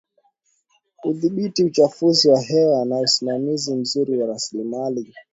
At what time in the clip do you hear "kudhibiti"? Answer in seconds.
0.97-1.63